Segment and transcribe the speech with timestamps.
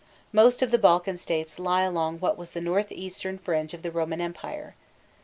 [0.33, 4.19] Most of the Balkan states lie along what was the northeastern fringe of the Roman
[4.19, 4.73] Empire.